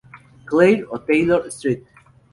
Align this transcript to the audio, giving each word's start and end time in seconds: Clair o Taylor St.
Clair 0.45 0.87
o 0.89 0.97
Taylor 0.97 1.51
St. 1.51 1.85